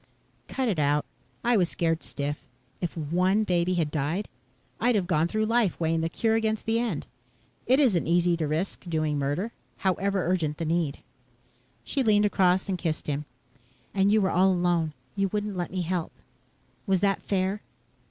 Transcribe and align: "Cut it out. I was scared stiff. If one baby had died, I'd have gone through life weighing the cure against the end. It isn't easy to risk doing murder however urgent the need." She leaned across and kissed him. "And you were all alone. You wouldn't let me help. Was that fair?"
"Cut 0.47 0.67
it 0.67 0.79
out. 0.79 1.05
I 1.43 1.55
was 1.55 1.69
scared 1.69 2.01
stiff. 2.01 2.39
If 2.81 2.97
one 2.97 3.43
baby 3.43 3.75
had 3.75 3.91
died, 3.91 4.27
I'd 4.79 4.95
have 4.95 5.05
gone 5.05 5.27
through 5.27 5.45
life 5.45 5.79
weighing 5.79 6.01
the 6.01 6.09
cure 6.09 6.33
against 6.33 6.65
the 6.65 6.79
end. 6.79 7.05
It 7.67 7.79
isn't 7.79 8.07
easy 8.07 8.35
to 8.37 8.47
risk 8.47 8.89
doing 8.89 9.19
murder 9.19 9.51
however 9.85 10.25
urgent 10.27 10.57
the 10.57 10.65
need." 10.65 11.01
She 11.83 12.01
leaned 12.01 12.25
across 12.25 12.67
and 12.67 12.79
kissed 12.79 13.05
him. 13.05 13.25
"And 13.93 14.11
you 14.11 14.21
were 14.21 14.31
all 14.31 14.51
alone. 14.51 14.93
You 15.15 15.27
wouldn't 15.27 15.55
let 15.55 15.69
me 15.69 15.83
help. 15.83 16.11
Was 16.87 17.01
that 17.01 17.21
fair?" 17.21 17.61